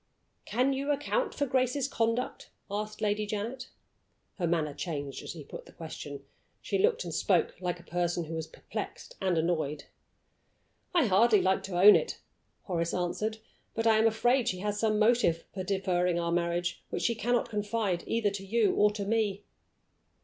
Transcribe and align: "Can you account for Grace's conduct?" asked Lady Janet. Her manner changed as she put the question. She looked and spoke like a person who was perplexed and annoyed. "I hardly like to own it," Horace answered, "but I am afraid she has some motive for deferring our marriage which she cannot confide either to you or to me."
"Can 0.45 0.73
you 0.73 0.89
account 0.89 1.35
for 1.35 1.45
Grace's 1.45 1.87
conduct?" 1.87 2.49
asked 2.71 3.01
Lady 3.01 3.27
Janet. 3.27 3.69
Her 4.39 4.47
manner 4.47 4.73
changed 4.73 5.21
as 5.21 5.29
she 5.29 5.43
put 5.43 5.67
the 5.67 5.71
question. 5.71 6.25
She 6.59 6.79
looked 6.79 7.03
and 7.03 7.13
spoke 7.13 7.53
like 7.61 7.79
a 7.79 7.83
person 7.83 8.23
who 8.23 8.33
was 8.33 8.47
perplexed 8.47 9.15
and 9.21 9.37
annoyed. 9.37 9.83
"I 10.91 11.05
hardly 11.05 11.39
like 11.39 11.61
to 11.65 11.79
own 11.79 11.95
it," 11.95 12.19
Horace 12.63 12.95
answered, 12.95 13.37
"but 13.75 13.85
I 13.85 13.99
am 13.99 14.07
afraid 14.07 14.47
she 14.47 14.57
has 14.61 14.79
some 14.79 14.97
motive 14.97 15.45
for 15.53 15.63
deferring 15.63 16.19
our 16.19 16.31
marriage 16.31 16.83
which 16.89 17.03
she 17.03 17.13
cannot 17.13 17.49
confide 17.51 18.03
either 18.07 18.31
to 18.31 18.43
you 18.43 18.73
or 18.73 18.89
to 18.93 19.05
me." 19.05 19.43